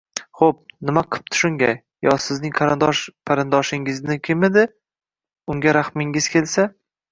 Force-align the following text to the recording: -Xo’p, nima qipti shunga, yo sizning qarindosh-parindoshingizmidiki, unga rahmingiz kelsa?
-Xo’p, 0.19 0.61
nima 0.89 1.01
qipti 1.15 1.39
shunga, 1.41 1.69
yo 2.07 2.15
sizning 2.29 2.55
qarindosh-parindoshingizmidiki, 2.61 4.39
unga 5.57 5.79
rahmingiz 5.81 6.33
kelsa? 6.37 6.69